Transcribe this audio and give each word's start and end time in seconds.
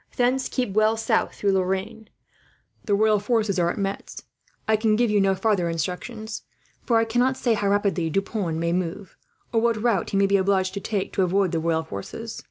Thence 0.15 0.49
keep 0.49 0.73
well 0.73 0.97
south 0.97 1.35
through 1.35 1.51
Lorraine. 1.51 2.09
The 2.85 2.95
royal 2.95 3.19
forces 3.19 3.59
are 3.59 3.69
at 3.69 3.77
Metz. 3.77 4.23
I 4.67 4.75
can 4.75 4.95
give 4.95 5.11
you 5.11 5.21
no 5.21 5.35
farther 5.35 5.69
instructions; 5.69 6.41
for 6.81 6.97
I 6.97 7.05
cannot 7.05 7.37
say 7.37 7.53
how 7.53 7.67
rapidly 7.69 8.09
Deux 8.09 8.23
Ponts 8.23 8.57
may 8.59 8.73
move, 8.73 9.15
or 9.53 9.61
what 9.61 9.79
route 9.79 10.09
he 10.09 10.17
may 10.17 10.25
be 10.25 10.37
obliged 10.37 10.73
to 10.73 10.79
take, 10.79 11.13
to 11.13 11.21
avoid 11.21 11.51
the 11.51 11.59
royal 11.59 11.83
forces. 11.83 12.39